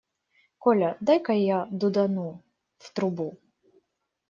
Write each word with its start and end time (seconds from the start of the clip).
Коля, 0.63 0.95
дай-ка 1.01 1.33
я 1.37 1.67
дудану 1.71 2.39
в 2.77 2.93
трубу. 2.93 3.37